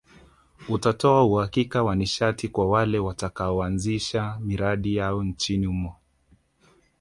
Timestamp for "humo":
5.65-5.95